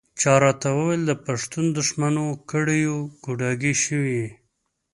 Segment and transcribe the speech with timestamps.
[0.19, 4.29] چا راته ویل د پښتون دښمنو کړیو ګوډاګی شوی یې.